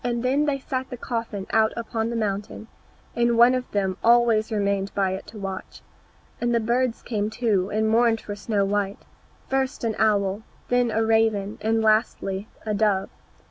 Then 0.03 0.45
they 0.45 0.57
set 0.57 0.89
the 0.89 0.97
coffin 0.97 1.45
out 1.51 1.73
upon 1.77 2.09
the 2.09 2.15
mountain, 2.15 2.67
and 3.15 3.37
one 3.37 3.53
of 3.53 3.69
them 3.69 3.97
always 4.03 4.51
remained 4.51 4.91
by 4.95 5.11
it 5.11 5.27
to 5.27 5.37
watch. 5.37 5.83
And 6.41 6.55
the 6.55 6.59
birds 6.59 7.03
came 7.03 7.29
too, 7.29 7.69
and 7.69 7.87
mourned 7.87 8.19
for 8.19 8.35
Snow 8.35 8.65
white, 8.65 9.05
first 9.47 9.83
an 9.83 9.93
owl, 9.99 10.41
then 10.69 10.89
a 10.89 11.05
raven, 11.05 11.59
and 11.61 11.83
lastly, 11.83 12.47
a 12.65 12.73
dove. 12.73 13.11